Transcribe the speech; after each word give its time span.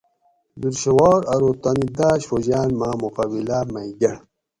دُرشھوار 0.61 1.21
ارو 1.33 1.51
تانی 1.61 1.87
داۤش 1.97 2.21
فوجیان 2.29 2.69
ماۤں 2.79 2.95
مقابلہ 3.03 3.59
مئ 3.73 3.89
گۤڑ 3.99 4.15